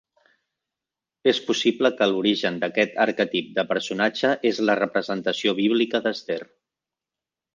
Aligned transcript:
És 1.31 1.41
possible 1.49 1.91
que 1.99 2.07
l'origen 2.13 2.57
d'aquest 2.63 2.97
arquetip 3.05 3.51
de 3.59 3.67
personatge 3.73 4.33
és 4.53 4.61
la 4.71 4.79
representació 4.81 5.57
bíblica 5.63 6.05
d'Esther. 6.07 6.41